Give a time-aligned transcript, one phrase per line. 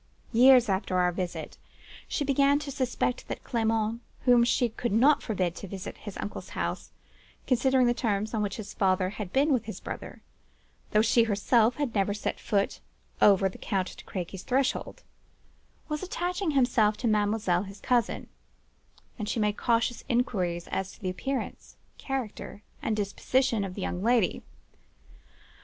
[0.33, 1.59] Years after our visit,
[2.07, 6.17] she began to suspect that Clement (whom she could not forbid to visit at his
[6.17, 6.91] uncle's house,
[7.45, 10.23] considering the terms on which his father had been with his brother;
[10.89, 12.79] though she herself never set foot
[13.21, 15.03] over the Count de Crequy's threshold)
[15.87, 18.27] was attaching himself to mademoiselle, his cousin;
[19.19, 24.01] and she made cautious inquiries as to the appearance, character, and disposition of the young
[24.01, 24.41] lady.